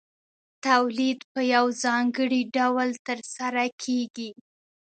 [0.67, 4.29] تولید په یو ځانګړي ډول ترسره کېږي